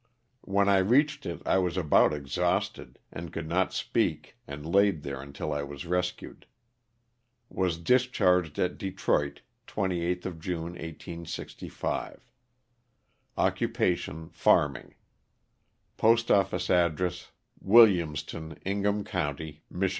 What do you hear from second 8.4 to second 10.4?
at Detroit, 28th of